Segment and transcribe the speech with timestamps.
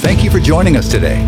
[0.00, 1.18] Thank you for joining us today.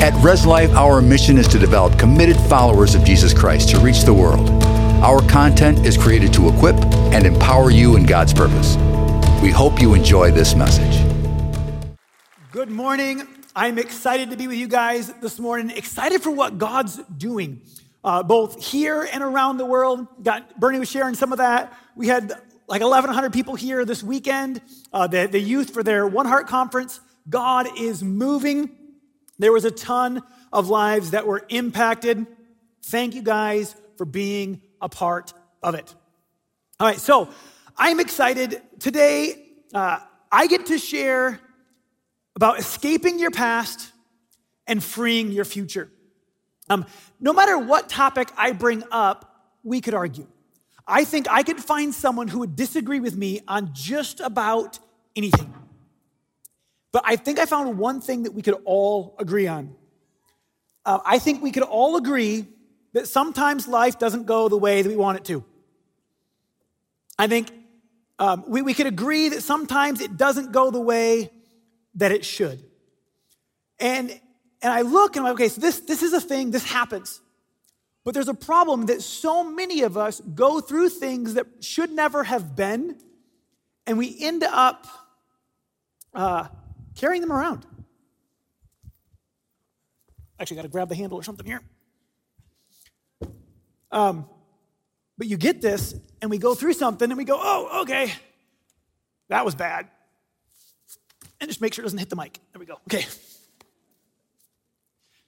[0.00, 4.02] At Res Life, our mission is to develop committed followers of Jesus Christ to reach
[4.02, 4.48] the world.
[5.02, 6.76] Our content is created to equip
[7.12, 8.76] and empower you in God's purpose.
[9.42, 11.04] We hope you enjoy this message.
[12.52, 13.26] Good morning.
[13.56, 17.60] I'm excited to be with you guys this morning, excited for what God's doing,
[18.04, 20.06] uh, both here and around the world.
[20.22, 21.76] Got Bernie was sharing some of that.
[21.96, 22.32] We had
[22.68, 24.60] like 1,100 people here this weekend,
[24.92, 27.00] uh, the, the youth for their One Heart Conference.
[27.28, 28.70] God is moving.
[29.38, 30.22] There was a ton
[30.52, 32.26] of lives that were impacted.
[32.84, 35.32] Thank you guys for being a part
[35.62, 35.94] of it.
[36.80, 37.28] All right, so
[37.76, 38.60] I'm excited.
[38.80, 39.98] Today, uh,
[40.30, 41.40] I get to share
[42.34, 43.92] about escaping your past
[44.66, 45.90] and freeing your future.
[46.68, 46.86] Um,
[47.20, 50.26] no matter what topic I bring up, we could argue.
[50.86, 54.78] I think I could find someone who would disagree with me on just about
[55.14, 55.52] anything.
[56.92, 59.74] But I think I found one thing that we could all agree on.
[60.84, 62.46] Uh, I think we could all agree
[62.92, 65.44] that sometimes life doesn't go the way that we want it to.
[67.18, 67.50] I think
[68.18, 71.30] um, we, we could agree that sometimes it doesn't go the way
[71.94, 72.62] that it should.
[73.78, 74.10] And,
[74.60, 77.20] and I look and I'm like, okay, so this, this is a thing, this happens.
[78.04, 82.24] But there's a problem that so many of us go through things that should never
[82.24, 82.98] have been,
[83.86, 84.86] and we end up
[86.14, 86.48] uh,
[86.94, 87.66] carrying them around.
[90.38, 91.60] Actually, got to grab the handle or something here.
[93.90, 94.26] Um,
[95.18, 98.12] but you get this, and we go through something, and we go, oh, okay,
[99.28, 99.88] that was bad.
[101.40, 102.38] And just make sure it doesn't hit the mic.
[102.52, 102.78] There we go.
[102.88, 103.02] Okay.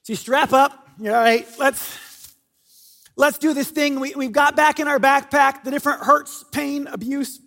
[0.03, 0.89] So you strap up.
[0.99, 1.47] You're all right.
[1.59, 2.37] Let's
[3.17, 3.99] let's do this thing.
[3.99, 7.41] We, we've got back in our backpack the different hurts, pain, abuse,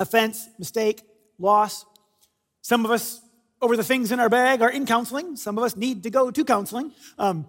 [0.00, 1.02] offense, mistake,
[1.38, 1.84] loss.
[2.62, 3.20] Some of us
[3.62, 5.36] over the things in our bag are in counseling.
[5.36, 6.92] Some of us need to go to counseling.
[7.16, 7.46] Um,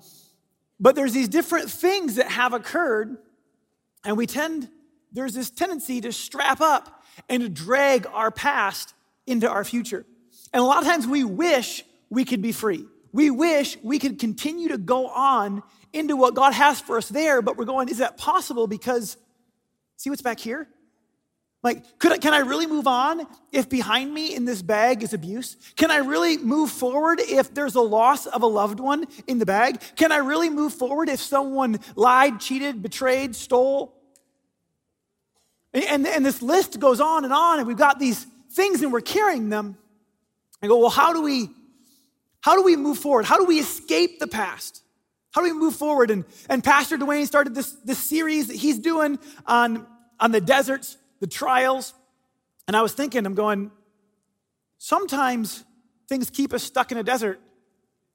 [0.79, 3.17] but there's these different things that have occurred,
[4.05, 4.69] and we tend,
[5.11, 8.93] there's this tendency to strap up and to drag our past
[9.25, 10.05] into our future.
[10.53, 12.85] And a lot of times we wish we could be free.
[13.11, 17.41] We wish we could continue to go on into what God has for us there,
[17.41, 18.67] but we're going, is that possible?
[18.67, 19.17] Because
[19.97, 20.67] see what's back here?
[21.63, 25.13] Like, could I, can I really move on if behind me in this bag is
[25.13, 25.55] abuse?
[25.77, 29.45] Can I really move forward if there's a loss of a loved one in the
[29.45, 29.81] bag?
[29.95, 33.97] Can I really move forward if someone lied, cheated, betrayed, stole?
[35.73, 38.91] And, and, and this list goes on and on, and we've got these things and
[38.91, 39.77] we're carrying them.
[40.61, 41.49] I go, well, how do we,
[42.41, 43.23] how do we move forward?
[43.23, 44.83] How do we escape the past?
[45.31, 46.11] How do we move forward?
[46.11, 49.87] And, and Pastor Dwayne started this, this series that he's doing on,
[50.19, 51.93] on the deserts the trials.
[52.67, 53.71] And I was thinking, I'm going,
[54.77, 55.63] sometimes
[56.09, 57.39] things keep us stuck in a desert,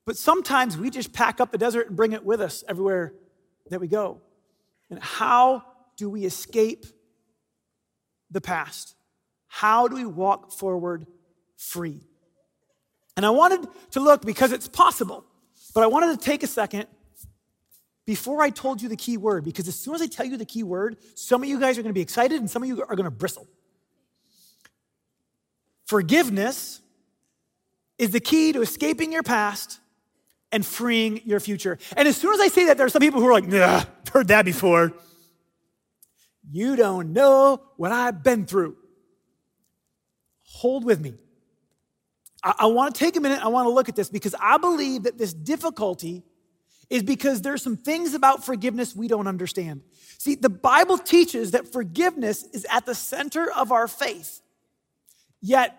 [0.04, 3.14] but sometimes we just pack up the desert and bring it with us everywhere
[3.70, 4.20] that we go.
[4.90, 5.62] And how
[5.96, 6.84] do we escape
[8.30, 8.94] the past?
[9.46, 11.06] How do we walk forward
[11.56, 12.02] free?
[13.16, 15.24] And I wanted to look because it's possible,
[15.74, 16.88] but I wanted to take a second
[18.08, 20.46] before I told you the key word, because as soon as I tell you the
[20.46, 22.80] key word, some of you guys are going to be excited and some of you
[22.80, 23.46] are going to bristle.
[25.84, 26.80] Forgiveness
[27.98, 29.78] is the key to escaping your past
[30.50, 31.76] and freeing your future.
[31.98, 33.84] And as soon as I say that, there are some people who are like, nah,
[34.10, 34.94] heard that before.
[36.50, 38.78] You don't know what I've been through.
[40.44, 41.12] Hold with me.
[42.42, 44.56] I, I want to take a minute, I want to look at this because I
[44.56, 46.24] believe that this difficulty
[46.90, 49.82] is because there's some things about forgiveness we don't understand.
[50.18, 54.40] See, the Bible teaches that forgiveness is at the center of our faith,
[55.40, 55.76] yet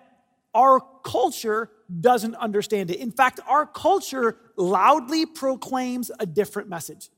[0.53, 1.69] our culture
[1.99, 2.99] doesn't understand it.
[2.99, 7.09] In fact, our culture loudly proclaims a different message.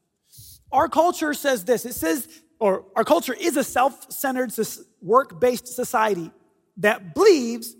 [0.72, 2.28] Our culture says this it says,
[2.60, 4.54] or our culture is a self centered,
[5.02, 6.32] work based society
[6.78, 7.76] that believes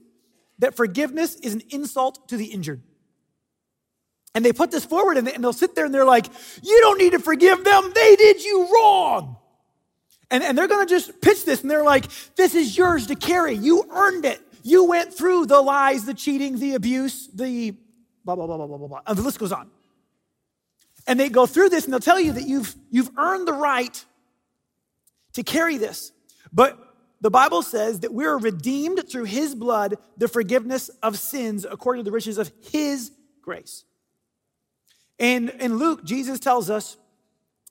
[0.60, 2.82] that forgiveness is an insult to the injured.
[4.34, 6.28] And they put this forward and, they'll sit there and they're like,
[6.62, 7.92] You don't need to forgive them.
[7.94, 9.38] They did you wrong.
[10.30, 12.06] And, and they're going to just pitch this and they're like,
[12.36, 13.56] This is yours to carry.
[13.56, 14.42] You earned it.
[14.64, 17.72] You went through the lies, the cheating, the abuse, the
[18.24, 19.02] blah, blah, blah, blah, blah, blah, blah.
[19.06, 19.70] And the list goes on.
[21.08, 24.06] And they go through this and they'll tell you that you've, you've earned the right
[25.34, 26.12] to carry this.
[26.54, 26.78] But
[27.22, 32.10] the Bible says that we're redeemed through his blood, the forgiveness of sins according to
[32.10, 33.12] the riches of his
[33.42, 33.84] grace.
[35.20, 36.98] In, in Luke, Jesus tells us,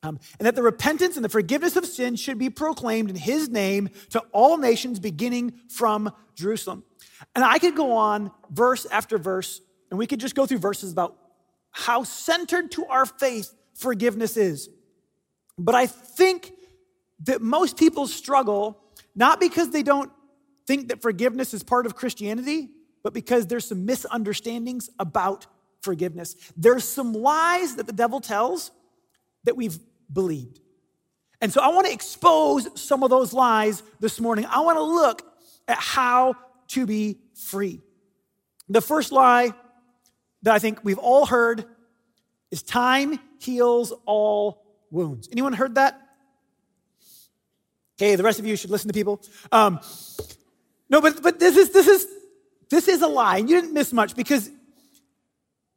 [0.03, 3.49] um, and that the repentance and the forgiveness of sins should be proclaimed in his
[3.49, 6.85] name to all nations beginning from Jerusalem.
[7.35, 9.61] And I could go on verse after verse
[9.91, 11.17] and we could just go through verses about
[11.71, 14.69] how centered to our faith forgiveness is.
[15.59, 16.53] But I think
[17.25, 18.81] that most people struggle
[19.15, 20.11] not because they don't
[20.67, 22.71] think that forgiveness is part of Christianity,
[23.03, 25.47] but because there's some misunderstandings about
[25.83, 26.37] forgiveness.
[26.57, 28.71] There's some lies that the devil tells
[29.45, 29.79] that we've
[30.13, 30.61] believed.
[31.41, 34.47] And so I want to expose some of those lies this morning.
[34.47, 35.23] I want to look
[35.69, 36.35] at how
[36.69, 37.81] to be free.
[38.69, 39.53] The first lie
[40.43, 41.65] that I think we've all heard
[42.51, 45.29] is time heals all wounds.
[45.33, 46.01] Anyone heard that?
[47.99, 49.21] Okay, the rest of you should listen to people.
[49.53, 49.81] Um,
[50.89, 52.07] no, but but this is this is
[52.71, 54.51] this is a lie, and you didn't miss much because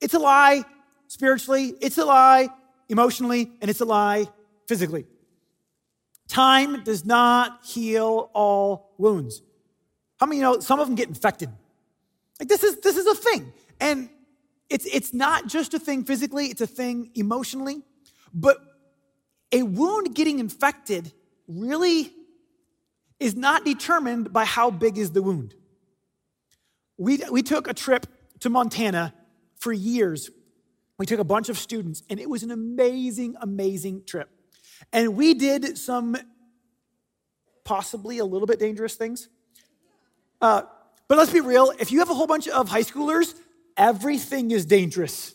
[0.04, 0.64] it's a lie
[1.08, 2.50] spiritually, it's a lie
[2.90, 4.28] emotionally, and it's a lie
[4.68, 5.06] physically.
[6.28, 9.42] Time does not heal all wounds.
[10.20, 11.50] How many you know some of them get infected?
[12.40, 13.54] Like this is this is a thing.
[13.80, 14.10] And
[14.70, 17.82] it's it's not just a thing physically, it's a thing emotionally.
[18.34, 18.58] But
[19.52, 21.14] a wound getting infected
[21.48, 22.12] really
[23.20, 25.54] is not determined by how big is the wound.
[26.98, 28.08] We, we took a trip
[28.40, 29.14] to Montana
[29.64, 30.30] for years.
[31.00, 34.30] We took a bunch of students, and it was an amazing, amazing trip.
[34.92, 36.18] And we did some
[37.64, 39.30] possibly a little bit dangerous things.
[40.42, 40.64] Uh,
[41.08, 43.34] but let's be real if you have a whole bunch of high schoolers,
[43.78, 45.34] everything is dangerous.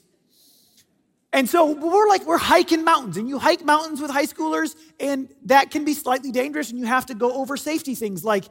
[1.33, 5.29] And so we're like, we're hiking mountains, and you hike mountains with high schoolers, and
[5.47, 8.45] that can be slightly dangerous, and you have to go over safety things like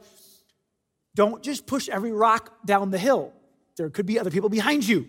[1.14, 3.32] don't just push every rock down the hill.
[3.76, 5.08] There could be other people behind you.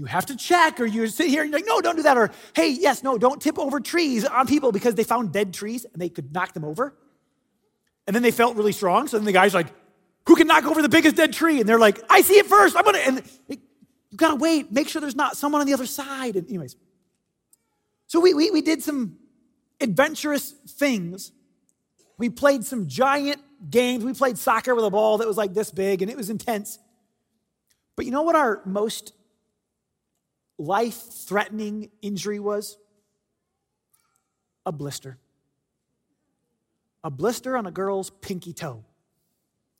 [0.00, 2.16] You have to check, or you sit here and you're like, no, don't do that.
[2.16, 5.84] Or, hey, yes, no, don't tip over trees on people because they found dead trees
[5.84, 6.96] and they could knock them over.
[8.06, 9.08] And then they felt really strong.
[9.08, 9.66] So then the guy's like,
[10.26, 11.60] who can knock over the biggest dead tree?
[11.60, 12.76] And they're like, I see it first.
[12.76, 13.58] I'm gonna, and you
[14.16, 16.34] gotta wait, make sure there's not someone on the other side.
[16.34, 16.76] And anyways,
[18.06, 19.18] so we, we, we did some
[19.82, 21.30] adventurous things.
[22.16, 24.02] We played some giant games.
[24.02, 26.78] We played soccer with a ball that was like this big and it was intense.
[27.96, 29.12] But you know what our most
[30.60, 32.76] life threatening injury was?
[34.66, 35.18] A blister.
[37.02, 38.84] A blister on a girl's pinky toe.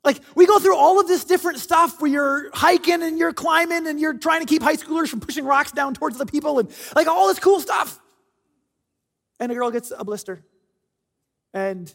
[0.03, 3.87] Like, we go through all of this different stuff where you're hiking and you're climbing
[3.87, 6.71] and you're trying to keep high schoolers from pushing rocks down towards the people and
[6.97, 8.01] like all this cool stuff.
[9.39, 10.43] And a girl gets a blister.
[11.53, 11.95] And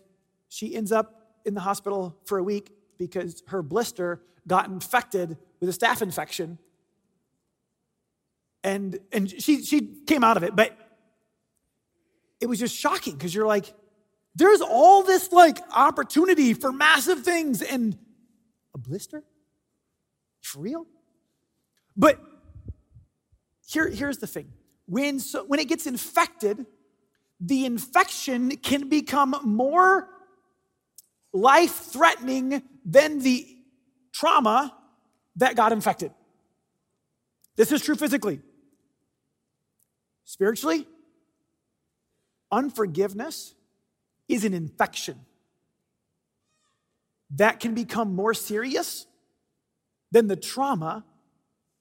[0.49, 5.69] she ends up in the hospital for a week because her blister got infected with
[5.69, 6.59] a staph infection.
[8.65, 10.75] And, and she, she came out of it, but
[12.41, 13.71] it was just shocking because you're like,
[14.33, 17.95] there's all this like opportunity for massive things and
[18.73, 19.23] a blister?
[20.41, 20.87] For real?
[21.95, 22.19] But
[23.67, 24.51] here, here's the thing.
[24.87, 26.65] When, so, when it gets infected,
[27.39, 30.09] the infection can become more
[31.33, 33.47] life threatening than the
[34.11, 34.75] trauma
[35.35, 36.11] that got infected.
[37.57, 38.41] This is true physically.
[40.25, 40.87] Spiritually,
[42.51, 43.53] unforgiveness
[44.27, 45.19] is an infection
[47.35, 49.05] that can become more serious
[50.11, 51.03] than the trauma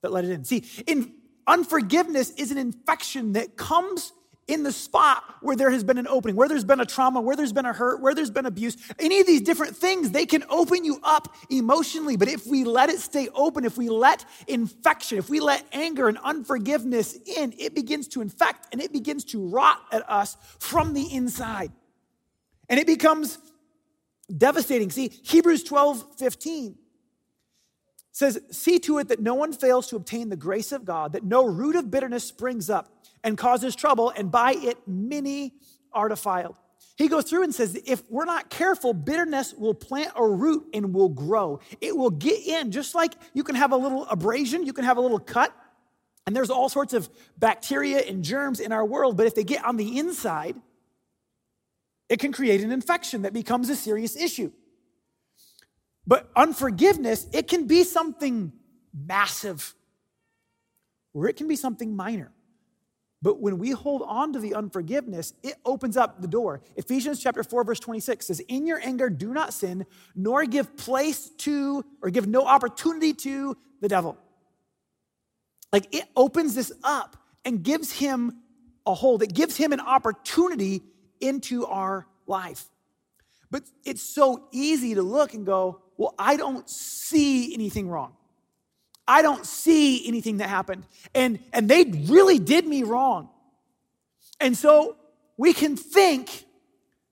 [0.03, 0.45] that let it in.
[0.45, 1.15] See, in
[1.47, 4.13] unforgiveness is an infection that comes
[4.47, 7.37] in the spot where there has been an opening, where there's been a trauma, where
[7.37, 8.77] there's been a hurt, where there's been abuse.
[8.99, 12.17] Any of these different things, they can open you up emotionally.
[12.17, 16.09] But if we let it stay open, if we let infection, if we let anger
[16.09, 20.93] and unforgiveness in, it begins to infect and it begins to rot at us from
[20.93, 21.73] the inside.
[22.69, 23.39] And it becomes
[24.35, 24.91] devastating.
[24.91, 26.77] See, Hebrews 12 15
[28.13, 31.25] says, See to it that no one fails to obtain the grace of God, that
[31.25, 32.94] no root of bitterness springs up
[33.25, 35.55] and causes trouble, and by it many
[35.93, 36.57] are defiled.
[36.97, 40.95] He goes through and says, if we're not careful, bitterness will plant a root and
[40.95, 41.59] will grow.
[41.81, 44.97] It will get in, just like you can have a little abrasion, you can have
[44.97, 45.53] a little cut,
[46.27, 49.65] and there's all sorts of bacteria and germs in our world, but if they get
[49.65, 50.57] on the inside,
[52.09, 54.53] it can create an infection that becomes a serious issue.
[56.07, 58.53] But unforgiveness, it can be something
[58.93, 59.75] massive
[61.15, 62.31] or it can be something minor.
[63.25, 66.61] But when we hold on to the unforgiveness, it opens up the door.
[66.77, 71.31] Ephesians chapter 4 verse 26 says, "In your anger do not sin, nor give place
[71.39, 74.19] to or give no opportunity to the devil."
[75.73, 77.17] Like it opens this up
[77.47, 78.43] and gives him
[78.85, 79.23] a hold.
[79.23, 80.83] It gives him an opportunity
[81.19, 82.71] into our life.
[83.51, 88.17] But it's so easy to look and go, well, I don't see anything wrong.
[89.07, 90.85] I don't see anything that happened.
[91.15, 93.29] And, and they really did me wrong.
[94.41, 94.97] And so
[95.37, 96.45] we can think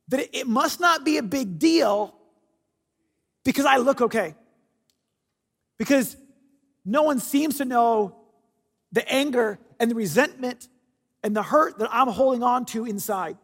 [0.09, 2.15] that it must not be a big deal
[3.45, 4.35] because I look okay.
[5.79, 6.17] Because
[6.85, 8.17] no one seems to know
[8.93, 10.69] the anger and the resentment
[11.23, 13.37] and the hurt that I'm holding on to inside.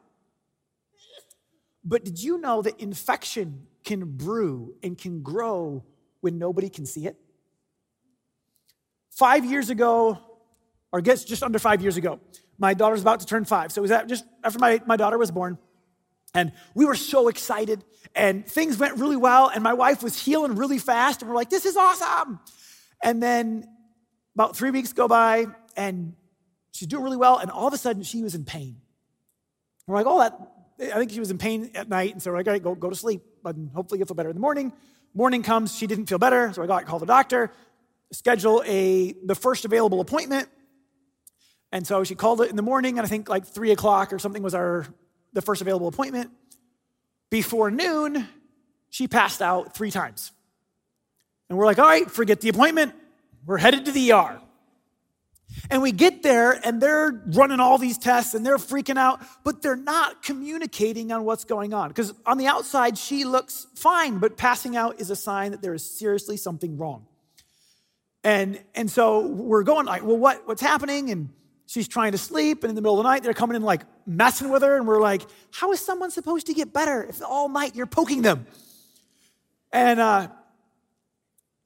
[1.84, 5.84] But did you know that infection can brew and can grow
[6.20, 7.16] when nobody can see it?
[9.18, 10.16] Five years ago,
[10.92, 12.20] or I guess just under five years ago,
[12.56, 13.72] my daughter's about to turn five.
[13.72, 15.58] So it was that just after my, my daughter was born.
[16.34, 17.82] And we were so excited,
[18.14, 21.50] and things went really well, and my wife was healing really fast, and we're like,
[21.50, 22.38] this is awesome.
[23.02, 23.66] And then
[24.36, 25.46] about three weeks go by,
[25.76, 26.14] and
[26.70, 28.76] she's doing really well, and all of a sudden she was in pain.
[29.88, 32.36] We're like, oh, that, I think she was in pain at night, and so we're
[32.36, 34.72] like, all right, go, go to sleep, but hopefully you'll feel better in the morning.
[35.14, 37.50] Morning comes, she didn't feel better, so I got to call the doctor,
[38.12, 40.48] schedule a the first available appointment.
[41.70, 44.18] And so she called it in the morning, and I think like three o'clock or
[44.18, 44.86] something was our
[45.32, 46.30] the first available appointment.
[47.30, 48.26] Before noon,
[48.88, 50.32] she passed out three times.
[51.48, 52.94] And we're like, all right, forget the appointment.
[53.46, 54.40] We're headed to the ER.
[55.70, 59.62] And we get there and they're running all these tests and they're freaking out, but
[59.62, 61.88] they're not communicating on what's going on.
[61.88, 65.74] Because on the outside, she looks fine, but passing out is a sign that there
[65.74, 67.06] is seriously something wrong.
[68.28, 71.08] And, and so we're going like, well, what, what's happening?
[71.08, 71.30] And
[71.64, 73.84] she's trying to sleep, and in the middle of the night, they're coming in like
[74.04, 77.48] messing with her, and we're like, how is someone supposed to get better if all
[77.48, 78.46] night you're poking them?
[79.72, 80.28] And uh,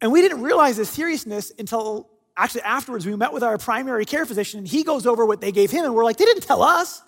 [0.00, 4.25] and we didn't realize the seriousness until actually afterwards we met with our primary care
[4.25, 6.62] physician, and he goes over what they gave him, and we're like, they didn't tell
[6.62, 7.02] us.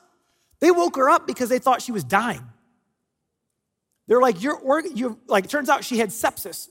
[0.59, 2.43] They woke her up because they thought she was dying.
[4.09, 5.45] They're like, you're organ, you like.
[5.45, 6.71] It turns out she had sepsis.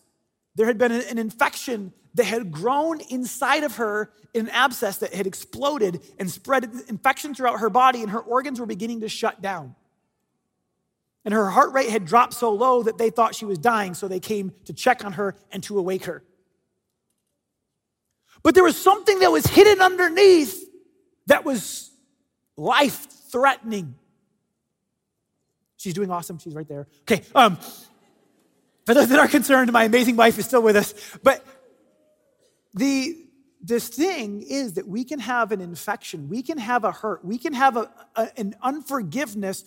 [0.55, 5.13] There had been an infection that had grown inside of her in an abscess that
[5.13, 9.41] had exploded and spread infection throughout her body, and her organs were beginning to shut
[9.41, 9.75] down.
[11.25, 14.07] And her heart rate had dropped so low that they thought she was dying, so
[14.07, 16.23] they came to check on her and to awake her.
[18.41, 20.69] But there was something that was hidden underneath
[21.27, 21.91] that was
[22.57, 23.95] life threatening.
[25.77, 26.39] She's doing awesome.
[26.39, 26.87] She's right there.
[27.01, 27.23] Okay.
[27.33, 27.57] Um,
[28.85, 30.93] for those that are concerned, my amazing wife is still with us.
[31.23, 31.45] But
[32.73, 33.17] the
[33.65, 37.37] this thing is that we can have an infection, we can have a hurt, we
[37.37, 39.63] can have a, a, an unforgiveness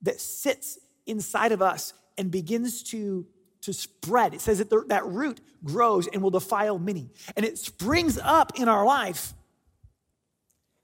[0.00, 3.26] that sits inside of us and begins to,
[3.60, 4.32] to spread.
[4.32, 8.58] It says that the, that root grows and will defile many, and it springs up
[8.58, 9.34] in our life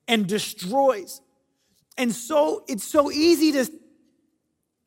[0.07, 1.23] and destroys.
[1.97, 3.73] And so it's so easy to,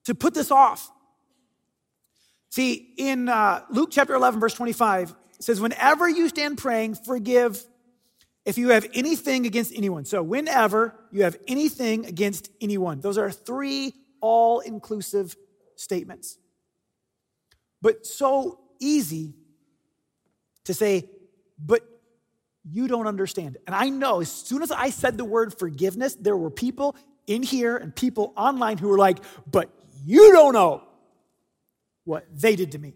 [0.05, 0.91] to put this off.
[2.51, 5.15] See, in uh, Luke chapter 11, verse 25, it
[5.45, 7.63] says, Whenever you stand praying, forgive
[8.45, 10.05] if you have anything against anyone.
[10.05, 12.99] So, whenever you have anything against anyone.
[12.99, 15.35] Those are three all inclusive
[15.75, 16.37] statements.
[17.81, 19.35] But so easy
[20.63, 21.07] to say,
[21.63, 21.81] but
[22.67, 23.57] you don't understand.
[23.67, 26.95] And I know as soon as I said the word forgiveness, there were people
[27.27, 29.69] in here and people online who were like, but
[30.03, 30.83] you don't know
[32.03, 32.95] what they did to me.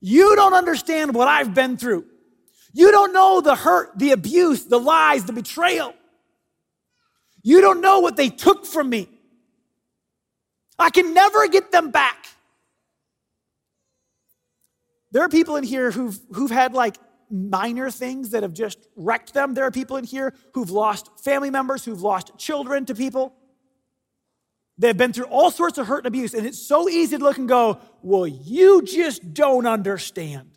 [0.00, 2.04] You don't understand what I've been through.
[2.72, 5.94] You don't know the hurt, the abuse, the lies, the betrayal.
[7.42, 9.08] You don't know what they took from me.
[10.78, 12.26] I can never get them back.
[15.10, 16.96] There are people in here who've, who've had like
[17.30, 19.54] minor things that have just wrecked them.
[19.54, 23.34] There are people in here who've lost family members, who've lost children to people.
[24.78, 27.38] They've been through all sorts of hurt and abuse, and it's so easy to look
[27.38, 30.50] and go, Well, you just don't understand.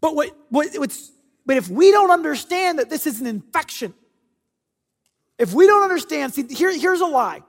[0.00, 0.68] But, what, what,
[1.46, 3.94] but if we don't understand that this is an infection,
[5.38, 7.42] if we don't understand, see, here, here's a lie.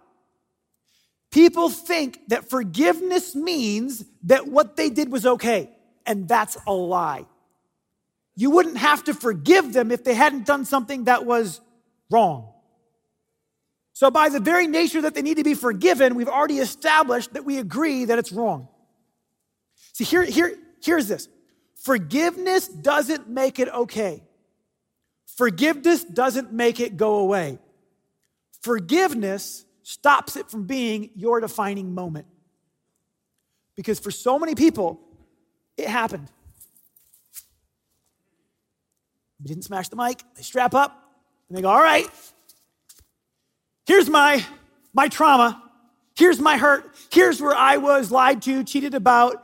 [1.32, 5.70] People think that forgiveness means that what they did was okay,
[6.06, 7.26] and that's a lie.
[8.36, 11.62] You wouldn't have to forgive them if they hadn't done something that was
[12.10, 12.55] wrong.
[13.96, 17.46] So, by the very nature that they need to be forgiven, we've already established that
[17.46, 18.68] we agree that it's wrong.
[19.94, 21.30] See, here, here, here's this
[21.76, 24.22] forgiveness doesn't make it okay,
[25.38, 27.58] forgiveness doesn't make it go away.
[28.62, 32.26] Forgiveness stops it from being your defining moment.
[33.78, 35.00] Because for so many people,
[35.78, 36.28] it happened.
[39.40, 41.02] We didn't smash the mic, they strap up
[41.48, 42.08] and they go, All right,
[43.86, 44.44] Here's my,
[44.94, 45.62] my trauma.
[46.16, 46.96] Here's my hurt.
[47.12, 49.42] Here's where I was lied to, cheated about,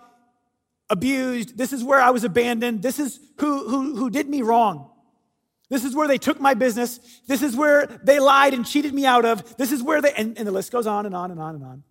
[0.90, 1.58] abused.
[1.58, 2.82] This is where I was abandoned.
[2.82, 4.90] This is who, who, who did me wrong.
[5.70, 7.00] This is where they took my business.
[7.28, 9.58] This is where they lied and cheated me out of.
[9.58, 11.64] This is where they, and, and the list goes on and on and on and
[11.64, 11.84] on.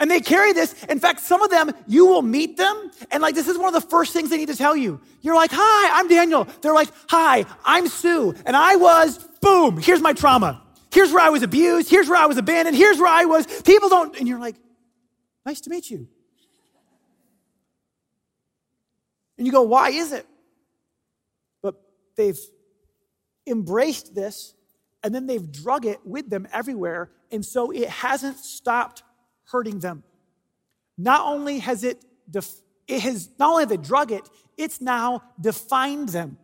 [0.00, 0.74] And they carry this.
[0.84, 3.80] In fact, some of them, you will meet them, and like this is one of
[3.80, 4.98] the first things they need to tell you.
[5.20, 6.48] You're like, Hi, I'm Daniel.
[6.62, 8.34] They're like, Hi, I'm Sue.
[8.46, 10.62] And I was, boom, here's my trauma.
[10.92, 11.88] Here's where I was abused.
[11.88, 12.76] Here's where I was abandoned.
[12.76, 13.46] Here's where I was.
[13.62, 14.56] People don't, and you're like,
[15.46, 16.06] Nice to meet you.
[19.38, 20.26] And you go, Why is it?
[21.62, 21.80] But
[22.16, 22.38] they've
[23.46, 24.54] embraced this
[25.02, 27.10] and then they've drug it with them everywhere.
[27.32, 29.02] And so it hasn't stopped
[29.44, 30.04] hurting them.
[30.98, 34.28] Not only has it, def- it has, not only have they drug it,
[34.58, 36.36] it's now defined them.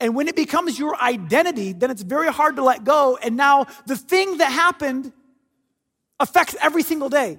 [0.00, 3.18] And when it becomes your identity, then it's very hard to let go.
[3.22, 5.12] And now the thing that happened
[6.18, 7.38] affects every single day.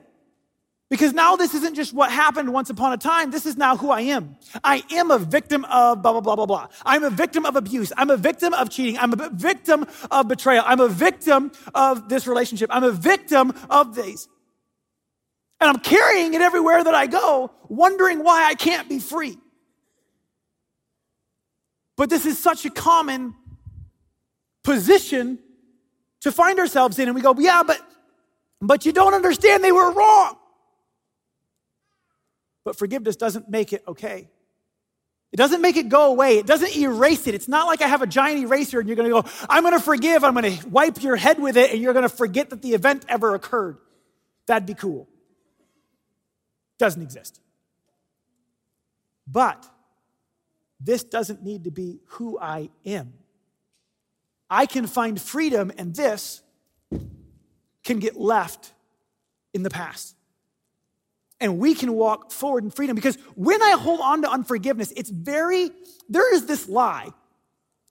[0.92, 3.32] Because now this isn't just what happened once upon a time.
[3.32, 4.36] This is now who I am.
[4.62, 6.68] I am a victim of blah, blah, blah, blah, blah.
[6.86, 7.94] I'm a victim of abuse.
[7.96, 8.98] I'm a victim of cheating.
[8.98, 10.66] I'm a victim of betrayal.
[10.68, 12.70] I'm a victim of this relationship.
[12.74, 14.28] I'm a victim of these.
[15.62, 19.38] And I'm carrying it everywhere that I go, wondering why I can't be free.
[22.02, 23.36] But this is such a common
[24.64, 25.38] position
[26.22, 27.08] to find ourselves in.
[27.08, 27.80] And we go, yeah, but,
[28.60, 30.36] but you don't understand they were wrong.
[32.66, 34.32] But forgiveness doesn't make it okay.
[35.32, 36.40] It doesn't make it go away.
[36.40, 37.36] It doesn't erase it.
[37.36, 39.78] It's not like I have a giant eraser and you're going to go, I'm going
[39.78, 42.50] to forgive, I'm going to wipe your head with it, and you're going to forget
[42.50, 43.78] that the event ever occurred.
[44.48, 45.08] That'd be cool.
[46.80, 47.40] Doesn't exist.
[49.28, 49.68] But
[50.84, 53.14] this doesn't need to be who I am.
[54.50, 56.42] I can find freedom, and this
[57.84, 58.74] can get left
[59.54, 60.16] in the past
[61.42, 62.96] and we can walk forward in freedom.
[62.96, 65.72] Because when I hold on to unforgiveness, it's very,
[66.08, 67.10] there is this lie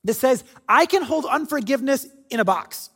[0.04, 2.90] that says, I can hold unforgiveness in a box.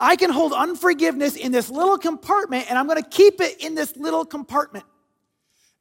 [0.00, 3.94] I can hold unforgiveness in this little compartment and I'm gonna keep it in this
[3.96, 4.86] little compartment.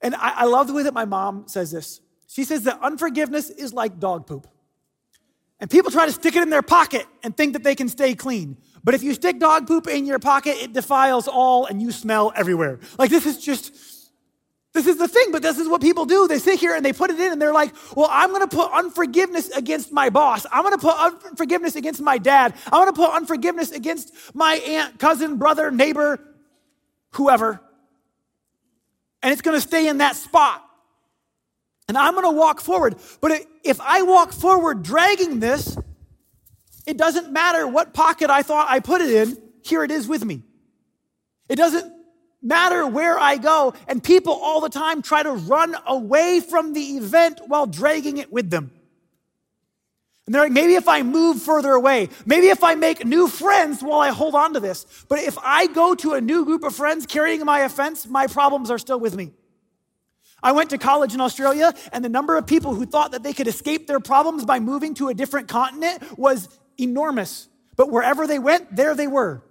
[0.02, 2.02] And I, I love the way that my mom says this.
[2.28, 4.48] She says that unforgiveness is like dog poop.
[5.60, 8.16] And people try to stick it in their pocket and think that they can stay
[8.16, 8.58] clean.
[8.84, 12.34] But if you stick dog poop in your pocket, it defiles all and you smell
[12.36, 12.80] everywhere.
[12.98, 13.74] Like this is just,
[14.74, 16.28] this is the thing, but this is what people do.
[16.28, 18.54] They sit here and they put it in and they're like, well, I'm going to
[18.54, 20.46] put unforgiveness against my boss.
[20.52, 22.56] I'm going to put unforgiveness against my dad.
[22.66, 26.20] I'm going to put unforgiveness against my aunt, cousin, brother, neighbor,
[27.12, 27.62] whoever.
[29.22, 30.62] And it's going to stay in that spot.
[31.88, 32.96] And I'm going to walk forward.
[33.22, 35.78] But if I walk forward dragging this,
[36.86, 40.24] it doesn't matter what pocket I thought I put it in, here it is with
[40.24, 40.44] me.
[41.50, 41.92] It doesn't
[42.42, 46.82] matter where I go, and people all the time try to run away from the
[46.98, 48.72] event while dragging it with them.
[50.26, 53.82] And they're like, maybe if I move further away, maybe if I make new friends
[53.84, 54.86] while I hold on to this.
[55.10, 58.72] But if I go to a new group of friends carrying my offense, my problems
[58.72, 59.32] are still with me.
[60.44, 63.34] I went to college in Australia, and the number of people who thought that they
[63.34, 67.48] could escape their problems by moving to a different continent was enormous.
[67.78, 69.42] But wherever they went, there they were.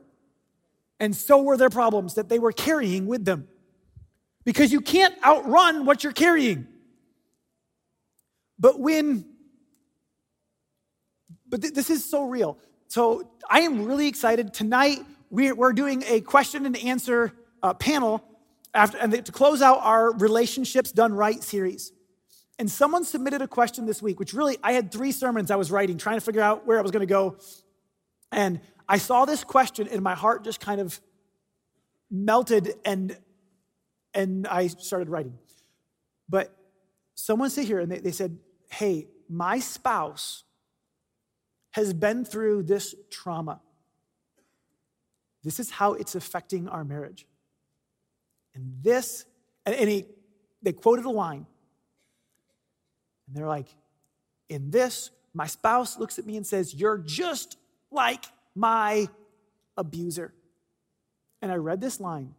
[1.01, 3.49] And so were their problems that they were carrying with them.
[4.45, 6.69] Because you can't outrun what you're carrying.
[8.59, 9.25] But when,
[11.49, 12.59] but th- this is so real.
[12.89, 14.53] So I am really excited.
[14.53, 15.01] Tonight,
[15.31, 18.23] we're, doing a question and answer uh, panel
[18.75, 21.93] after, and to close out our Relationships Done Right series.
[22.59, 25.71] And someone submitted a question this week, which really, I had three sermons I was
[25.71, 27.39] writing, trying to figure out where I was going to go.
[28.31, 31.01] And I saw this question, and my heart just kind of
[32.11, 33.17] melted, and,
[34.15, 35.39] and I started writing.
[36.29, 36.55] But
[37.15, 38.39] someone said here, and they, they said,
[38.71, 40.45] Hey, my spouse
[41.73, 43.61] has been through this trauma.
[45.43, 47.27] This is how it's affecting our marriage.
[48.55, 49.25] And this,
[49.65, 50.07] and, and he,
[50.63, 51.47] they quoted a line
[53.27, 53.69] and they're like,
[54.49, 57.57] in this, my spouse looks at me and says, You're just
[57.91, 59.09] like my
[59.77, 60.35] abuser.
[61.41, 62.35] And I read this line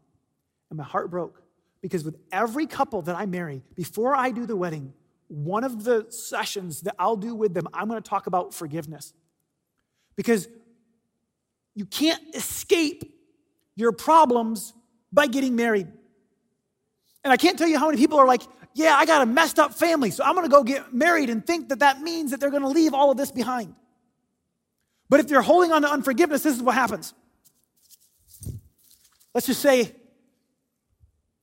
[0.69, 1.41] and my heart broke
[1.81, 4.93] because with every couple that I marry, before I do the wedding,
[5.27, 9.13] one of the sessions that I'll do with them, I'm going to talk about forgiveness.
[10.15, 10.47] Because
[11.73, 13.03] you can't escape
[13.75, 14.73] your problems
[15.11, 15.87] by getting married.
[17.23, 18.41] And I can't tell you how many people are like,
[18.73, 21.69] yeah, I got a messed up family, so I'm gonna go get married and think
[21.69, 23.75] that that means that they're gonna leave all of this behind.
[25.09, 27.13] But if they're holding on to unforgiveness, this is what happens.
[29.33, 29.93] Let's just say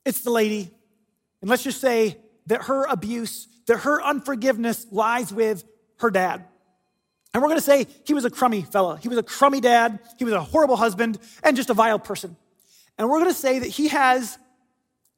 [0.04, 0.70] it's the lady,
[1.40, 5.64] And let's just say that her abuse, that her unforgiveness lies with
[5.98, 6.44] her dad.
[7.32, 8.98] And we're to say he was a crummy fella.
[8.98, 10.00] He was a crummy dad.
[10.18, 12.36] He was a horrible husband and just a vile person.
[12.98, 14.36] And we're to say that he has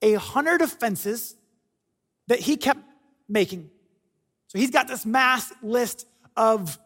[0.03, 1.37] a hundred offenses
[2.27, 2.81] that he kept
[3.29, 3.71] making.
[4.49, 6.79] So he's got this mass list of,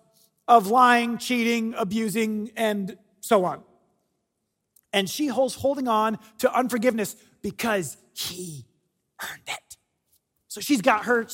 [0.46, 3.62] of lying, cheating, abusing, and so on.
[4.92, 8.64] And she holds holding on to unforgiveness because he
[9.22, 9.76] earned it.
[10.48, 11.26] So she's got her,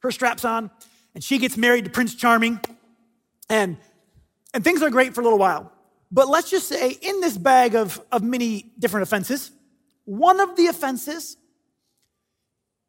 [0.00, 0.70] her straps on,
[1.14, 2.60] and she gets married to Prince Charming,
[3.48, 3.78] and,
[4.54, 5.72] and things are great for a little while.
[6.12, 9.50] But let's just say, in this bag of, of many different offenses,
[10.10, 11.36] one of the offenses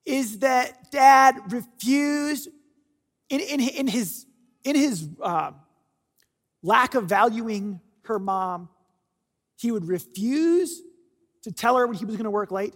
[0.05, 2.49] is that dad refused,
[3.29, 4.25] in, in, in his,
[4.63, 5.51] in his uh,
[6.63, 8.69] lack of valuing her mom,
[9.55, 10.81] he would refuse
[11.43, 12.73] to tell her when he was going to work late.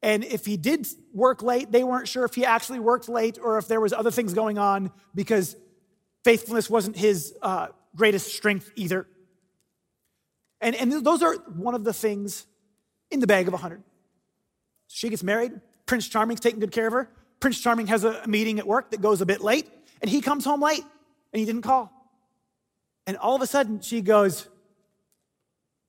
[0.00, 3.58] And if he did work late, they weren't sure if he actually worked late or
[3.58, 5.56] if there was other things going on because
[6.24, 9.06] faithfulness wasn't his uh, greatest strength either.
[10.62, 12.46] And, and those are one of the things
[13.12, 13.82] in the bag of 100.
[14.88, 15.52] She gets married.
[15.86, 17.10] Prince Charming's taking good care of her.
[17.40, 19.68] Prince Charming has a meeting at work that goes a bit late,
[20.00, 20.84] and he comes home late,
[21.32, 21.90] and he didn't call.
[23.06, 24.48] And all of a sudden, she goes,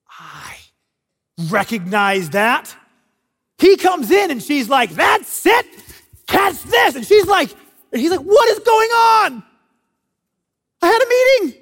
[0.09, 0.55] I
[1.49, 2.75] recognize that.
[3.57, 5.65] He comes in and she's like, That's it.
[6.27, 6.95] Catch this.
[6.95, 7.51] And she's like,
[7.91, 9.43] and he's like, What is going on?
[10.81, 11.61] I had a meeting.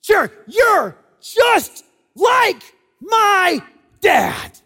[0.00, 1.84] Sure, you're just
[2.16, 2.62] like
[3.02, 3.62] my
[4.00, 4.58] dad.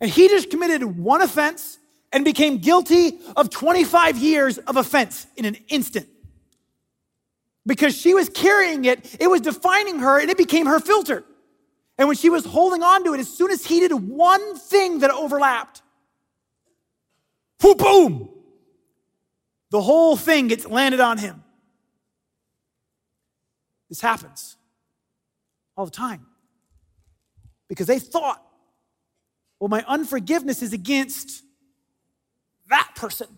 [0.00, 1.78] And he just committed one offense
[2.12, 6.06] and became guilty of 25 years of offense in an instant.
[7.66, 11.24] Because she was carrying it, it was defining her, and it became her filter.
[11.96, 14.98] And when she was holding on to it, as soon as he did one thing
[14.98, 15.80] that overlapped,
[17.62, 18.28] whoop, boom,
[19.70, 21.42] the whole thing gets landed on him.
[23.88, 24.56] This happens
[25.76, 26.26] all the time
[27.68, 28.42] because they thought,
[29.58, 31.42] well, my unforgiveness is against
[32.68, 33.28] that person.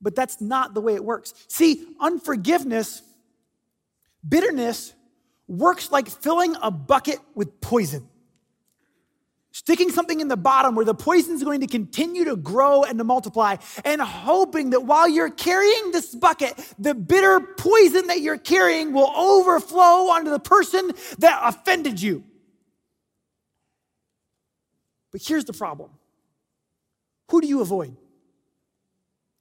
[0.00, 1.34] But that's not the way it works.
[1.48, 3.02] See, unforgiveness,
[4.26, 4.92] bitterness,
[5.46, 8.06] works like filling a bucket with poison.
[9.50, 12.98] Sticking something in the bottom where the poison is going to continue to grow and
[12.98, 18.38] to multiply, and hoping that while you're carrying this bucket, the bitter poison that you're
[18.38, 22.22] carrying will overflow onto the person that offended you.
[25.12, 25.90] But here's the problem
[27.30, 27.96] who do you avoid?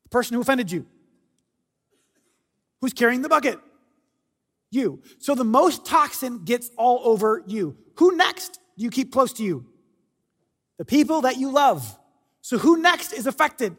[0.04, 0.86] The person who offended you.
[2.82, 3.60] Who's carrying the bucket?
[4.70, 5.02] You.
[5.20, 7.78] So the most toxin gets all over you.
[7.98, 9.66] Who next do you keep close to you?
[10.78, 11.98] The people that you love.
[12.42, 13.76] So who next is affected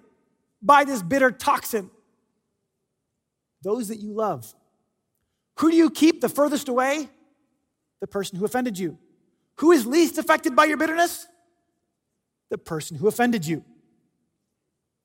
[0.60, 1.90] by this bitter toxin?
[3.62, 4.52] Those that you love.
[5.58, 7.08] Who do you keep the furthest away?
[8.00, 8.98] The person who offended you.
[9.56, 11.26] Who is least affected by your bitterness?
[12.50, 13.64] The person who offended you.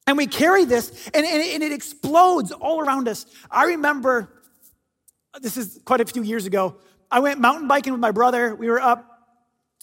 [0.06, 3.26] And we carry this and, and, and it explodes all around us.
[3.50, 4.44] I remember
[5.42, 6.78] this is quite a few years ago.
[7.10, 8.56] I went mountain biking with my brother.
[8.56, 9.14] We were up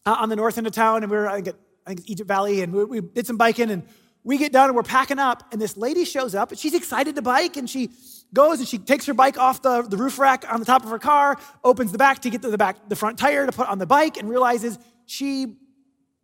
[0.07, 2.09] uh, on the north end of town, and we were I think, at, I think
[2.09, 3.70] Egypt Valley, and we, we, did some biking.
[3.70, 3.85] And
[4.25, 7.14] we get done, and we're packing up, and this lady shows up, and she's excited
[7.16, 7.90] to bike, and she
[8.33, 10.90] goes and she takes her bike off the, the roof rack on the top of
[10.90, 13.68] her car, opens the back to get to the back the front tire to put
[13.68, 15.57] on the bike, and realizes she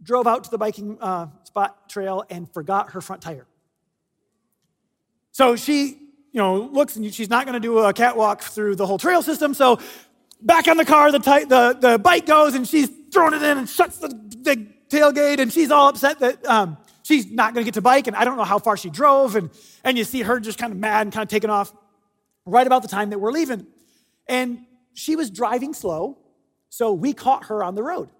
[0.02, 3.46] drove out to the biking uh, spot trail and forgot her front tire.
[5.32, 5.98] So she
[6.36, 9.22] you know, looks and she's not going to do a catwalk through the whole trail
[9.22, 9.54] system.
[9.54, 9.78] So
[10.42, 13.66] back on the car, the, the, the bike goes and she's throwing it in and
[13.66, 17.74] shuts the, the tailgate and she's all upset that um, she's not going to get
[17.74, 18.06] to bike.
[18.06, 19.34] And I don't know how far she drove.
[19.34, 19.48] And,
[19.82, 21.72] and you see her just kind of mad and kind of taking off
[22.44, 23.66] right about the time that we're leaving.
[24.28, 26.18] And she was driving slow.
[26.68, 28.10] So we caught her on the road.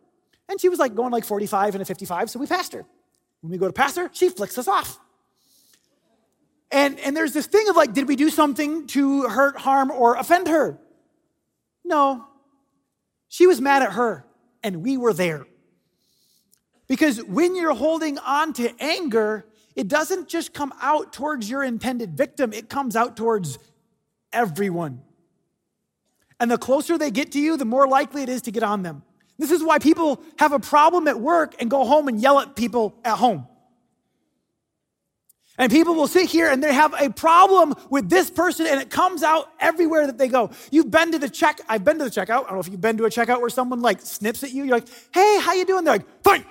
[0.49, 2.31] And she was like going like 45 and a 55.
[2.31, 2.85] So we passed her.
[3.41, 4.99] When we go to pass her, she flicks us off.
[6.71, 10.17] And, and there's this thing of like, did we do something to hurt, harm, or
[10.17, 10.79] offend her?
[11.85, 12.25] No.
[13.29, 14.25] She was mad at her,
[14.63, 15.47] and we were there.
[16.89, 22.17] Because when you're holding on to anger, it doesn't just come out towards your intended
[22.17, 23.59] victim, it comes out towards
[24.33, 25.03] everyone.
[26.39, 28.83] And the closer they get to you, the more likely it is to get on
[28.83, 29.03] them.
[29.39, 32.57] This is why people have a problem at work and go home and yell at
[32.57, 33.47] people at home.
[35.59, 38.91] And people will sit here and they have a problem with this person and it
[38.91, 40.51] comes out everywhere that they go.
[40.71, 42.45] You've been to the check, I've been to the checkout.
[42.45, 44.65] I don't know if you've been to a checkout where someone like snips at you.
[44.65, 45.85] You're like, hey, how you doing?
[45.85, 46.45] They're like, fine.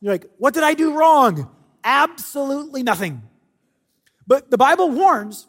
[0.00, 1.50] You're like, what did I do wrong?
[1.84, 3.22] Absolutely nothing.
[4.26, 5.46] But the Bible warns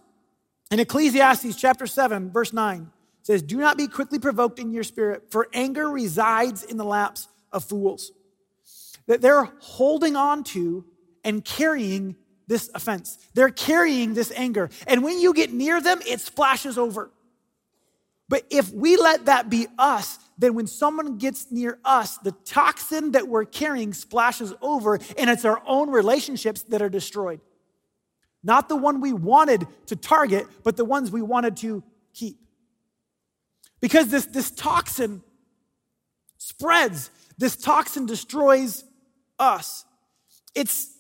[0.70, 2.92] in Ecclesiastes chapter 7, verse 9,
[3.28, 7.28] says, Do not be quickly provoked in your spirit, for anger resides in the laps
[7.52, 8.14] of fools
[9.08, 10.86] that they're holding on to
[11.26, 12.16] and carrying
[12.48, 13.18] this offense.
[13.34, 14.70] They're carrying this anger.
[14.88, 17.12] And when you get near them, it splashes over.
[18.30, 23.12] But if we let that be us, then when someone gets near us, the toxin
[23.12, 27.42] that we're carrying splashes over, and it's our own relationships that are destroyed.
[28.42, 32.38] Not the one we wanted to target, but the ones we wanted to keep.
[33.80, 35.22] Because this, this toxin
[36.38, 38.84] spreads, this toxin destroys
[39.38, 39.86] us.
[40.56, 40.92] It's,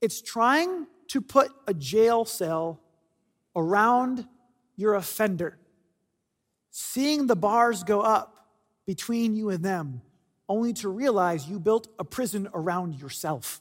[0.00, 2.80] it's trying to put a jail cell
[3.54, 4.26] around
[4.76, 5.58] your offender,
[6.70, 8.34] seeing the bars go up
[8.86, 10.00] between you and them,
[10.48, 13.60] only to realize you built a prison around yourself.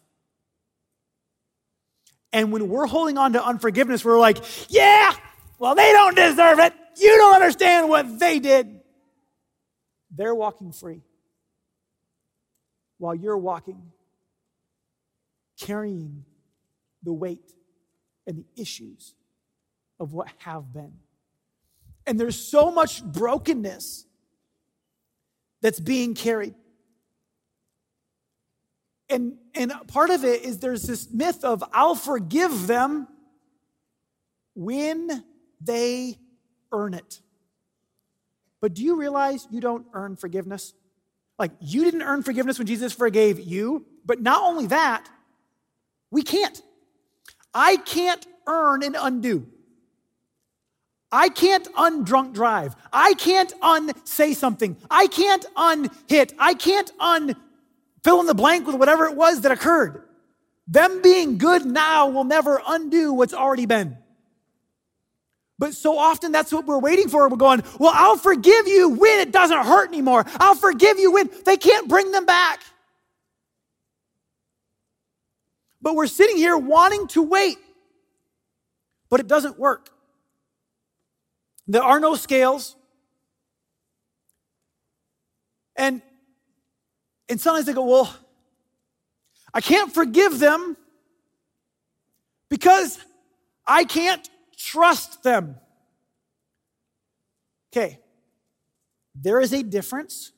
[2.33, 4.37] And when we're holding on to unforgiveness, we're like,
[4.69, 5.13] yeah,
[5.59, 6.73] well, they don't deserve it.
[6.99, 8.81] You don't understand what they did.
[10.15, 11.01] They're walking free
[12.97, 13.91] while you're walking,
[15.59, 16.25] carrying
[17.03, 17.53] the weight
[18.25, 19.13] and the issues
[19.99, 20.93] of what have been.
[22.05, 24.05] And there's so much brokenness
[25.61, 26.55] that's being carried.
[29.09, 33.07] And, and part of it is there's this myth of I'll forgive them
[34.55, 35.23] when
[35.61, 36.17] they
[36.71, 37.21] earn it.
[38.61, 40.73] But do you realize you don't earn forgiveness?
[41.37, 45.07] Like, you didn't earn forgiveness when Jesus forgave you, but not only that,
[46.09, 46.61] we can't.
[47.53, 49.47] I can't earn and undo.
[51.11, 52.75] I can't undrunk drive.
[52.91, 54.77] I can't unsay something.
[54.89, 56.33] I can't unhit.
[56.37, 57.35] I can't un
[58.03, 60.03] fill in the blank with whatever it was that occurred.
[60.67, 63.97] Them being good now will never undo what's already been.
[65.59, 67.27] But so often that's what we're waiting for.
[67.29, 70.25] We're going, well, I'll forgive you when it doesn't hurt anymore.
[70.39, 72.61] I'll forgive you when they can't bring them back.
[75.81, 77.57] But we're sitting here wanting to wait,
[79.09, 79.89] but it doesn't work.
[81.67, 82.75] There are no scales.
[85.75, 86.01] And,
[87.29, 88.15] and sometimes they go, well,
[89.53, 90.77] I can't forgive them
[92.49, 92.99] because
[93.65, 95.55] I can't trust them.
[97.71, 97.99] Okay,
[99.15, 100.31] there is a difference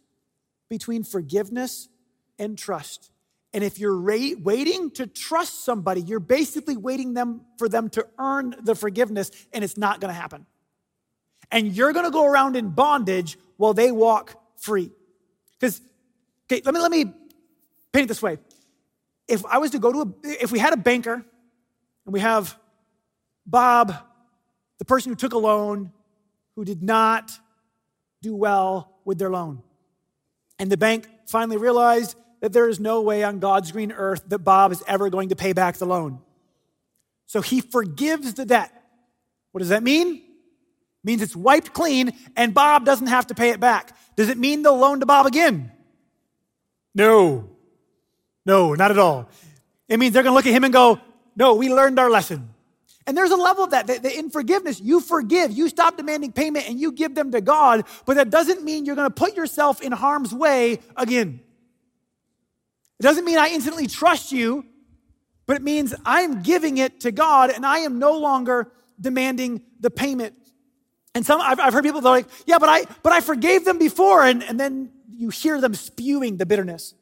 [0.69, 1.89] between forgiveness
[2.37, 3.11] and trust.
[3.53, 8.05] And if you're ra- waiting to trust somebody, you're basically waiting them for them to
[8.19, 10.45] earn the forgiveness, and it's not going to happen.
[11.51, 14.91] And you're going to go around in bondage while they walk free.
[15.59, 15.81] Because,
[16.45, 17.05] okay, let me let me
[17.91, 18.37] paint it this way.
[19.27, 22.55] If I was to go to a, if we had a banker, and we have
[23.45, 23.95] Bob,
[24.79, 25.91] the person who took a loan
[26.55, 27.31] who did not
[28.21, 29.61] do well with their loan.
[30.57, 34.39] And the bank finally realized that there is no way on God's green earth that
[34.39, 36.19] Bob is ever going to pay back the loan.
[37.27, 38.73] So he forgives the debt.
[39.51, 40.15] What does that mean?
[40.15, 40.23] It
[41.03, 43.95] means it's wiped clean and Bob doesn't have to pay it back.
[44.15, 45.71] Does it mean they'll loan to Bob again?
[46.95, 47.49] No.
[48.45, 49.29] No, not at all.
[49.87, 50.99] It means they're going to look at him and go,
[51.35, 52.49] No, we learned our lesson.
[53.09, 56.31] And there's a level of that, that, that in forgiveness, you forgive, you stop demanding
[56.31, 59.35] payment and you give them to God, but that doesn't mean you're going to put
[59.35, 61.39] yourself in harm's way again.
[62.99, 64.63] It doesn't mean I instantly trust you,
[65.47, 69.89] but it means I'm giving it to God and I am no longer demanding the
[69.89, 70.35] payment.
[71.15, 73.65] And some I've, I've heard people that are like, yeah, but I but I forgave
[73.65, 76.93] them before, and, and then you hear them spewing the bitterness.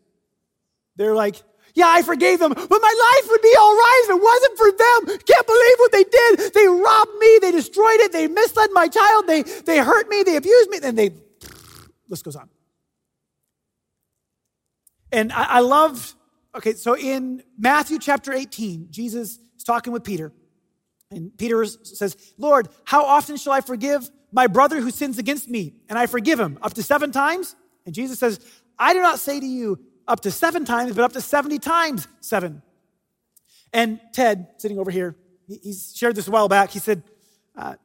[0.95, 1.43] They're like,
[1.77, 4.71] yeah, I forgave them, but my life would be all right if it wasn't for
[4.71, 5.19] them.
[5.27, 6.53] Can't believe what they did.
[6.55, 10.37] They robbed me, they destroyed it, they misled my child, they, they hurt me, they
[10.37, 11.11] abused me, and they,
[12.09, 12.49] list goes on.
[15.11, 16.15] And I, I love,
[16.55, 20.33] okay, so in Matthew chapter 18, Jesus is talking with Peter.
[21.11, 25.75] And Peter says, Lord, how often shall I forgive my brother who sins against me?
[25.89, 27.55] And I forgive him up to seven times?
[27.85, 28.39] And Jesus says,
[28.79, 32.07] I do not say to you up to seven times, but up to 70 times
[32.21, 32.61] seven.
[33.73, 35.15] And Ted, sitting over here,
[35.47, 36.71] he, shared this a while back.
[36.71, 37.03] He said,
[37.55, 37.75] uh,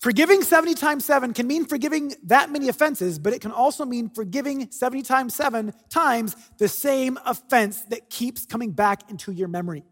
[0.00, 4.08] Forgiving 70 times 7 can mean forgiving that many offenses, but it can also mean
[4.08, 9.84] forgiving 70 times 7 times the same offense that keeps coming back into your memory.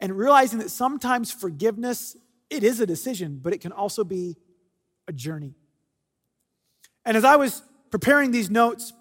[0.00, 2.16] And realizing that sometimes forgiveness,
[2.48, 4.36] it is a decision, but it can also be
[5.06, 5.54] a journey.
[7.04, 8.94] And as I was preparing these notes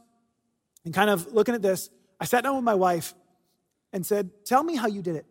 [0.85, 3.13] and kind of looking at this, I sat down with my wife
[3.91, 5.25] and said, Tell me how you did it.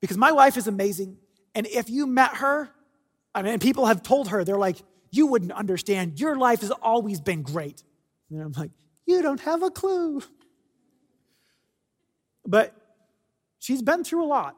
[0.00, 1.18] Because my wife is amazing.
[1.54, 2.70] And if you met her,
[3.34, 4.78] I and people have told her, they're like,
[5.10, 6.20] you wouldn't understand.
[6.20, 7.82] Your life has always been great.
[8.30, 8.70] And I'm like,
[9.06, 10.22] you don't have a clue.
[12.46, 12.74] But
[13.58, 14.56] she's been through a lot,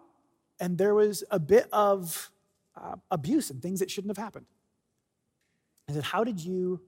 [0.59, 2.31] and there was a bit of
[2.81, 4.47] uh, abuse and things that shouldn't have happened.
[5.89, 6.81] I said, how did you,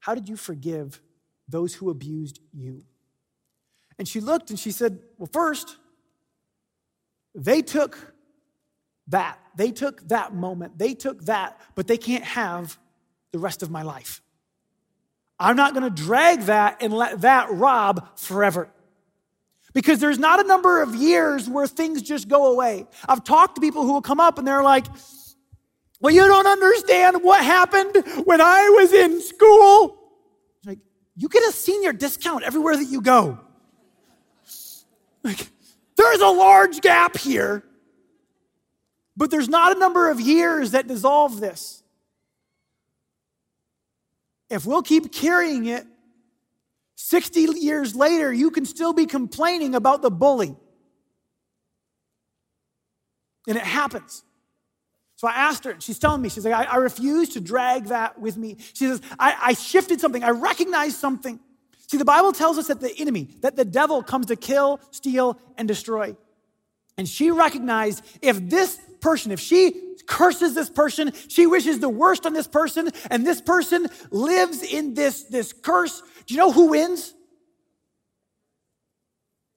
[0.00, 1.00] how did you forgive
[1.48, 2.84] those who abused you?
[3.98, 5.76] And she looked and she said, well, first,
[7.34, 8.14] they took
[9.08, 9.38] that.
[9.56, 10.78] They took that moment.
[10.78, 12.78] They took that, but they can't have
[13.32, 14.22] the rest of my life.
[15.40, 18.68] I'm not going to drag that and let that rob forever.
[19.72, 22.86] Because there's not a number of years where things just go away.
[23.08, 24.86] I've talked to people who will come up and they're like,
[26.00, 29.97] well, you don't understand what happened when I was in school.
[31.18, 33.40] You get a senior discount everywhere that you go.
[35.24, 35.48] Like,
[35.96, 37.64] there's a large gap here.
[39.16, 41.82] But there's not a number of years that dissolve this.
[44.48, 45.84] If we'll keep carrying it,
[46.94, 50.54] 60 years later, you can still be complaining about the bully.
[53.48, 54.22] And it happens.
[55.18, 57.86] So I asked her, and she's telling me, she's like, I, I refuse to drag
[57.86, 58.56] that with me.
[58.72, 61.40] She says, I, I shifted something, I recognized something.
[61.88, 65.36] See, the Bible tells us that the enemy, that the devil comes to kill, steal,
[65.56, 66.16] and destroy.
[66.96, 72.24] And she recognized if this person, if she curses this person, she wishes the worst
[72.24, 76.68] on this person, and this person lives in this, this curse, do you know who
[76.68, 77.12] wins?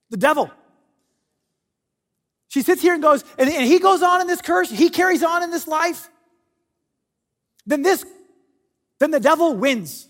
[0.09, 0.49] The devil.
[2.51, 5.23] She sits here and goes, and, and he goes on in this curse, he carries
[5.23, 6.09] on in this life.
[7.65, 8.05] Then this,
[8.99, 10.09] then the devil wins.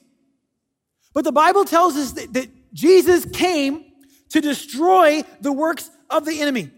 [1.14, 3.86] But the Bible tells us that, that Jesus came
[4.30, 6.72] to destroy the works of the enemy.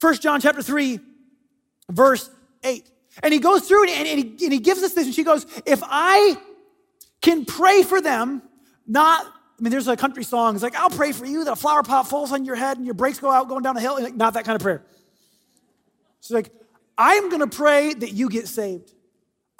[0.00, 1.00] 1 John chapter 3,
[1.90, 2.30] verse
[2.62, 2.88] 8.
[3.24, 5.46] And he goes through and and, he, and he gives us this, and she goes,
[5.66, 6.38] If I
[7.20, 8.40] can pray for them,
[8.86, 9.26] not,
[9.62, 11.84] I mean, there's a country song, it's like, I'll pray for you that a flower
[11.84, 13.94] pot falls on your head and your brakes go out going down a hill.
[13.94, 14.82] Like, not that kind of prayer.
[16.20, 16.50] She's like,
[16.98, 18.92] I'm gonna pray that you get saved.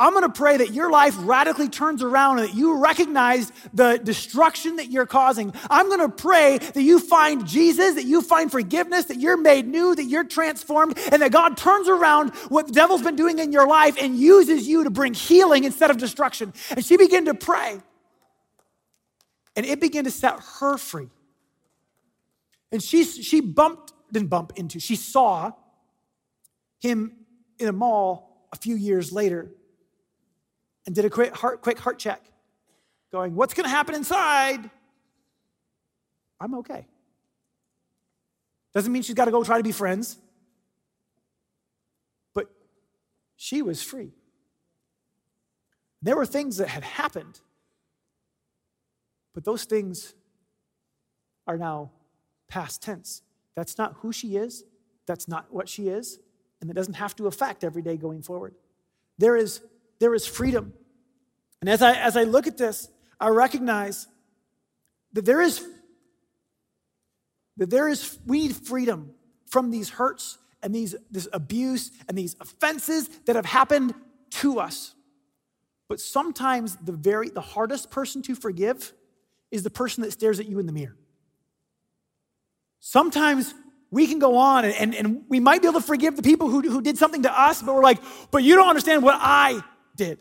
[0.00, 4.74] I'm gonna pray that your life radically turns around and that you recognize the destruction
[4.76, 5.54] that you're causing.
[5.70, 9.94] I'm gonna pray that you find Jesus, that you find forgiveness, that you're made new,
[9.94, 13.68] that you're transformed, and that God turns around what the devil's been doing in your
[13.68, 16.52] life and uses you to bring healing instead of destruction.
[16.70, 17.78] And she began to pray.
[19.54, 21.08] And it began to set her free.
[22.70, 25.52] And she, she bumped, didn't bump into, she saw
[26.80, 27.12] him
[27.58, 29.50] in a mall a few years later
[30.86, 32.22] and did a quick heart, quick heart check,
[33.10, 34.68] going, What's going to happen inside?
[36.40, 36.86] I'm okay.
[38.74, 40.16] Doesn't mean she's got to go try to be friends,
[42.34, 42.50] but
[43.36, 44.12] she was free.
[46.00, 47.38] There were things that had happened,
[49.34, 50.14] but those things
[51.46, 51.90] are now
[52.48, 53.22] past tense.
[53.54, 54.64] That's not who she is,
[55.06, 56.18] that's not what she is,
[56.60, 58.54] and it doesn't have to affect every day going forward.
[59.18, 59.60] There is
[60.02, 60.74] there is freedom.
[61.60, 62.90] And as I, as I look at this,
[63.20, 64.08] I recognize
[65.12, 65.64] that there is,
[67.56, 69.14] that there is, we need freedom
[69.46, 73.94] from these hurts and these, this abuse and these offenses that have happened
[74.30, 74.96] to us.
[75.88, 78.92] But sometimes the very, the hardest person to forgive
[79.52, 80.96] is the person that stares at you in the mirror.
[82.80, 83.54] Sometimes
[83.92, 86.48] we can go on and, and, and, we might be able to forgive the people
[86.48, 87.98] who, who did something to us, but we're like,
[88.30, 89.62] but you don't understand what I
[89.94, 90.18] did.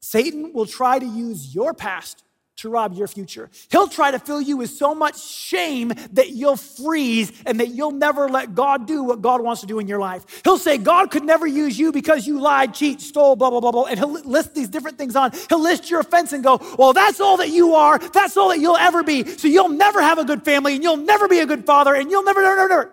[0.00, 2.24] Satan will try to use your past
[2.62, 3.50] to rob your future.
[3.70, 7.90] He'll try to fill you with so much shame that you'll freeze and that you'll
[7.90, 10.42] never let God do what God wants to do in your life.
[10.44, 13.72] He'll say, God could never use you because you lied, cheat, stole, blah, blah, blah,
[13.72, 13.84] blah.
[13.84, 15.32] And he'll list these different things on.
[15.48, 17.98] He'll list your offense and go, Well, that's all that you are.
[17.98, 19.24] That's all that you'll ever be.
[19.24, 22.10] So you'll never have a good family and you'll never be a good father and
[22.10, 22.92] you'll never, never, never, never.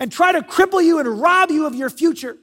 [0.00, 2.36] And try to cripple you and rob you of your future.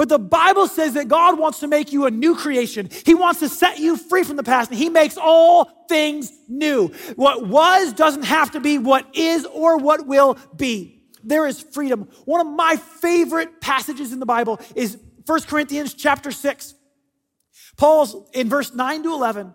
[0.00, 2.88] But the Bible says that God wants to make you a new creation.
[3.04, 6.88] He wants to set you free from the past, and He makes all things new.
[7.16, 11.02] What was doesn't have to be what is or what will be.
[11.22, 12.08] there is freedom.
[12.24, 14.96] One of my favorite passages in the Bible is
[15.26, 16.74] 1 Corinthians chapter 6.
[17.76, 19.52] Paul's in verse 9 to 11.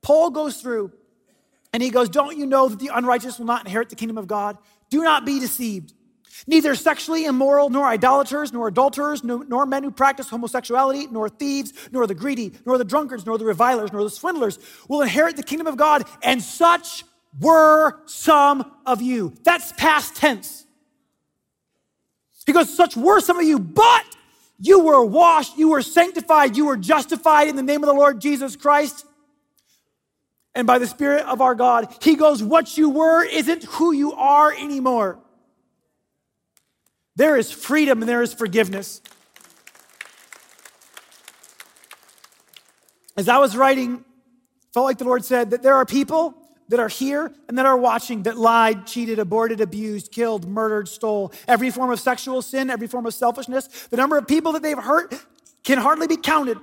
[0.00, 0.92] Paul goes through
[1.72, 4.28] and he goes, Don't you know that the unrighteous will not inherit the kingdom of
[4.28, 4.58] God?
[4.90, 5.92] Do not be deceived.
[6.46, 12.06] Neither sexually immoral, nor idolaters, nor adulterers, nor, men who practice homosexuality, nor thieves, nor
[12.06, 14.58] the greedy, nor the drunkards, nor the revilers, nor the swindlers
[14.88, 16.04] will inherit the kingdom of God.
[16.22, 17.04] And such
[17.40, 19.34] were some of you.
[19.44, 20.66] That's past tense.
[22.46, 24.04] He goes, Such were some of you, but
[24.58, 28.20] you were washed, you were sanctified, you were justified in the name of the Lord
[28.20, 29.06] Jesus Christ
[30.54, 31.94] and by the Spirit of our God.
[32.02, 35.18] He goes, What you were isn't who you are anymore.
[37.16, 39.02] There is freedom and there is forgiveness.
[43.16, 44.04] As I was writing,
[44.72, 46.34] felt like the Lord said that there are people
[46.68, 51.30] that are here and that are watching that lied, cheated, aborted, abused, killed, murdered, stole,
[51.46, 53.66] every form of sexual sin, every form of selfishness.
[53.90, 55.14] The number of people that they've hurt
[55.64, 56.58] can hardly be counted.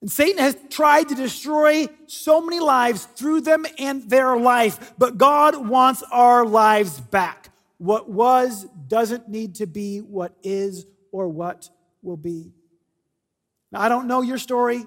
[0.00, 5.16] And Satan has tried to destroy so many lives through them and their life, but
[5.16, 7.49] God wants our lives back.
[7.80, 11.70] What was doesn't need to be what is or what
[12.02, 12.52] will be.
[13.72, 14.84] Now, I don't know your story,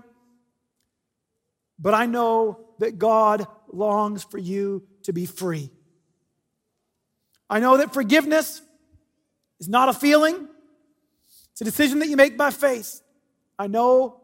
[1.80, 5.72] but I know that God longs for you to be free.
[7.50, 8.62] I know that forgiveness
[9.60, 10.48] is not a feeling,
[11.52, 13.02] it's a decision that you make by faith.
[13.58, 14.22] I know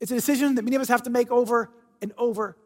[0.00, 1.70] it's a decision that many of us have to make over
[2.02, 2.58] and over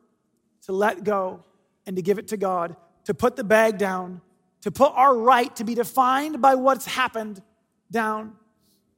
[0.63, 1.45] to let go
[1.87, 2.75] and to give it to God,
[3.05, 4.21] to put the bag down,
[4.63, 7.43] to put our right to be defined by what's happened
[7.91, 8.33] down,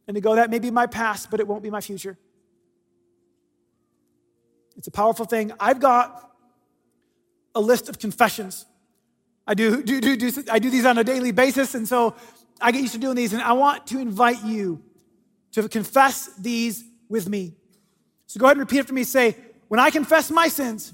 [0.07, 2.17] and to go, that may be my past, but it won't be my future.
[4.77, 5.53] It's a powerful thing.
[5.59, 6.31] I've got
[7.55, 8.67] a list of confessions.
[9.47, 12.15] I do, do, do, do, I do these on a daily basis, and so
[12.61, 14.83] I get used to doing these, and I want to invite you
[15.53, 17.55] to confess these with me.
[18.27, 19.05] So go ahead and repeat after me.
[19.05, 19.37] Say,
[19.69, 20.93] When I confess my sins,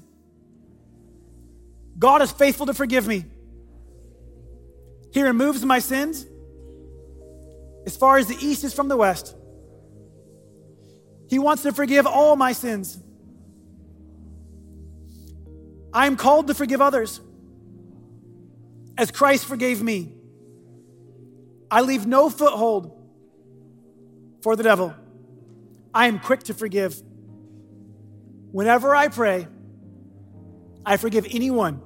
[1.97, 3.25] God is faithful to forgive me.
[5.11, 6.25] He removes my sins
[7.85, 9.35] as far as the east is from the west.
[11.29, 12.97] He wants to forgive all my sins.
[15.93, 17.19] I am called to forgive others
[18.97, 20.13] as Christ forgave me.
[21.69, 22.97] I leave no foothold
[24.41, 24.93] for the devil.
[25.93, 27.01] I am quick to forgive.
[28.51, 29.47] Whenever I pray,
[30.85, 31.81] I forgive anyone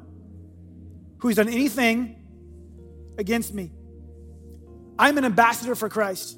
[1.20, 2.15] who's done anything
[3.18, 3.72] against me.
[4.98, 6.38] I'm an ambassador for Christ.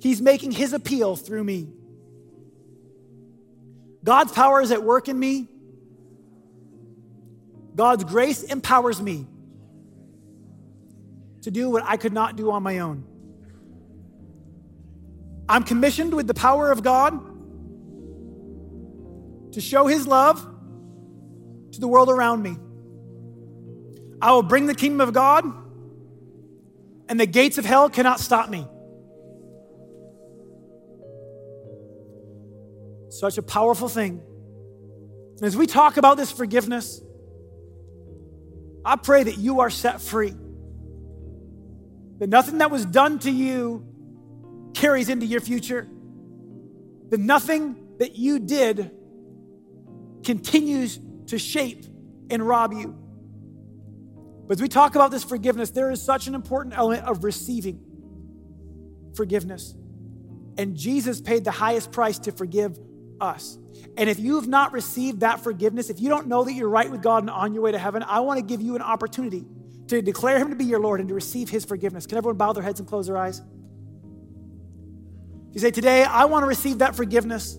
[0.00, 1.68] He's making his appeal through me.
[4.04, 5.48] God's power is at work in me.
[7.74, 9.26] God's grace empowers me
[11.42, 13.04] to do what I could not do on my own.
[15.48, 17.12] I'm commissioned with the power of God
[19.52, 20.46] to show his love
[21.72, 22.56] to the world around me.
[24.20, 25.44] I will bring the kingdom of God,
[27.08, 28.66] and the gates of hell cannot stop me.
[33.10, 34.20] Such a powerful thing.
[35.40, 37.00] As we talk about this forgiveness,
[38.84, 40.34] I pray that you are set free.
[42.18, 43.86] That nothing that was done to you
[44.74, 45.88] carries into your future.
[47.10, 48.90] That nothing that you did
[50.24, 51.84] continues to shape
[52.30, 52.96] and rob you.
[54.48, 57.84] But as we talk about this forgiveness, there is such an important element of receiving
[59.14, 59.74] forgiveness.
[60.56, 62.78] And Jesus paid the highest price to forgive
[63.20, 63.58] us.
[63.98, 66.90] And if you have not received that forgiveness, if you don't know that you're right
[66.90, 69.44] with God and on your way to heaven, I want to give you an opportunity
[69.88, 72.06] to declare Him to be your Lord and to receive His forgiveness.
[72.06, 73.40] Can everyone bow their heads and close their eyes?
[75.50, 77.58] If you say, Today, I want to receive that forgiveness.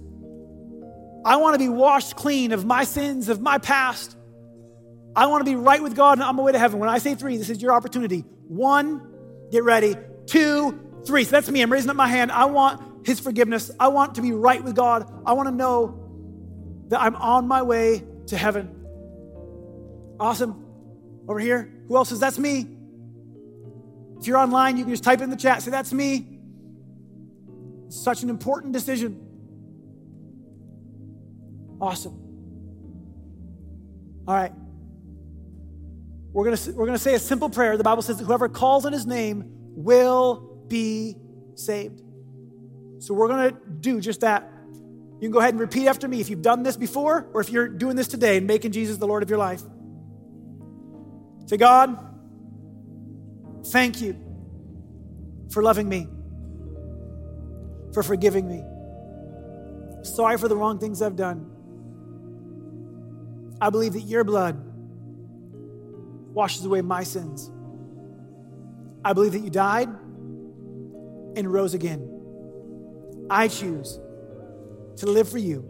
[1.24, 4.16] I want to be washed clean of my sins, of my past.
[5.20, 6.80] I want to be right with God and on my way to heaven.
[6.80, 8.22] When I say three, this is your opportunity.
[8.48, 9.06] One,
[9.52, 9.98] get ready.
[10.28, 11.26] Two, three.
[11.26, 11.62] So that's me.
[11.62, 12.32] I'm raising up my hand.
[12.32, 13.70] I want His forgiveness.
[13.78, 15.12] I want to be right with God.
[15.26, 18.74] I want to know that I'm on my way to heaven.
[20.22, 20.66] Awesome.
[21.28, 21.70] Over here.
[21.90, 22.66] Who else says that's me?
[24.22, 26.40] If you're online, you can just type in the chat, say, That's me.
[27.90, 29.20] Such an important decision.
[31.82, 32.14] Awesome.
[34.26, 34.54] All right.
[36.40, 37.78] We're going to we're going to say a simple prayer.
[37.78, 39.44] The Bible says whoever calls on his name
[39.76, 41.16] will be
[41.56, 42.02] saved.
[43.00, 44.50] So we're going to do just that.
[44.72, 47.50] You can go ahead and repeat after me if you've done this before or if
[47.50, 49.62] you're doing this today and making Jesus the Lord of your life.
[51.48, 52.10] Say, God,
[53.66, 54.16] Thank you
[55.52, 56.08] for loving me,
[57.94, 58.64] for forgiving me.
[60.04, 61.52] Sorry for the wrong things I've done.
[63.62, 64.56] I believe that your blood
[66.34, 67.52] washes away my sins.
[69.04, 69.90] I believe that you died
[71.36, 72.08] and rose again.
[73.30, 74.00] I choose
[74.98, 75.66] to live for you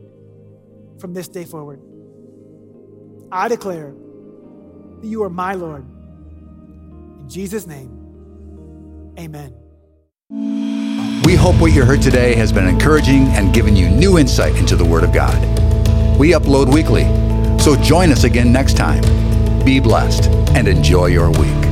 [0.99, 1.81] from this day forward.
[3.31, 3.93] I declare
[5.01, 5.85] that you are my Lord.
[7.19, 9.53] In Jesus' name, amen.
[11.25, 14.75] We hope what you heard today has been encouraging and given you new insight into
[14.75, 15.37] the Word of God.
[16.17, 17.03] We upload weekly,
[17.59, 19.28] so join us again next time.
[19.69, 21.68] Be blessed and enjoy your week.